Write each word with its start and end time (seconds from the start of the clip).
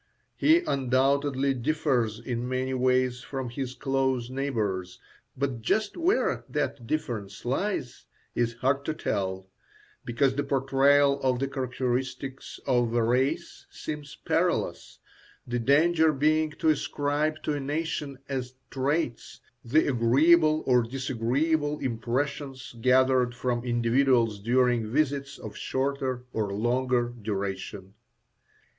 He 0.35 0.61
undoubtedly 0.61 1.53
differs 1.53 2.17
in 2.17 2.49
many 2.49 2.73
ways 2.73 3.21
from 3.21 3.49
his 3.49 3.75
close 3.75 4.31
neighbours, 4.31 4.99
but 5.37 5.61
just 5.61 5.95
where 5.95 6.43
that 6.49 6.87
difference 6.87 7.45
lies 7.45 8.07
is 8.33 8.55
hard 8.55 8.83
to 8.85 8.95
tell, 8.95 9.47
because 10.03 10.33
the 10.33 10.43
portrayal 10.43 11.21
of 11.21 11.37
the 11.37 11.47
characteristics 11.47 12.59
of 12.65 12.95
a 12.95 13.03
race 13.03 13.67
seems 13.69 14.15
perilous, 14.25 14.97
the 15.45 15.59
danger 15.59 16.11
being 16.11 16.49
to 16.53 16.69
ascribe 16.69 17.43
to 17.43 17.53
a 17.53 17.59
nation, 17.59 18.17
as 18.27 18.55
traits, 18.71 19.39
the 19.63 19.85
agreeable 19.87 20.63
or 20.65 20.81
disagreeable 20.81 21.77
impressions 21.77 22.73
gathered 22.81 23.35
from 23.35 23.63
individuals 23.63 24.39
during 24.39 24.91
visits 24.91 25.37
of 25.37 25.55
shorter 25.55 26.23
or 26.33 26.51
longer 26.51 27.13
duration. 27.21 27.93